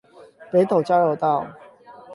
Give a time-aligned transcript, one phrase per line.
[0.51, 1.45] 北斗交流道